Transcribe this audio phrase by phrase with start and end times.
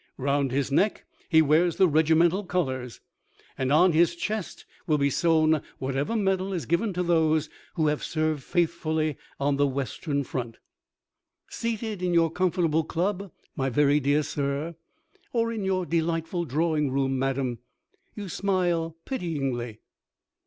[0.17, 3.01] Round his neck he wears the regimental colours,
[3.55, 8.03] and on his chest will be sewn whatever medal is given to those who have
[8.03, 10.57] served faithfully on the Western Front.
[11.51, 14.75] Seated in your comfortable club, my very dear sir,
[15.33, 17.59] or in your delightful drawing room, madam,
[18.15, 19.81] you smile pityingly....